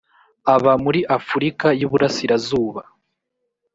aba 0.55 0.73
muri 0.83 0.99
afurika 1.17 1.67
y’iburasirazuba. 1.79 2.81